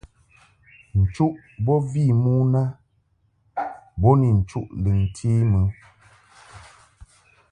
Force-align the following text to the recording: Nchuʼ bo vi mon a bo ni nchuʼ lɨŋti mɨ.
Nchuʼ 0.99 1.35
bo 1.65 1.73
vi 1.91 2.03
mon 2.23 2.53
a 2.61 2.63
bo 4.01 4.09
ni 4.19 4.27
nchuʼ 4.39 4.65
lɨŋti 4.83 5.29
mɨ. 5.51 5.61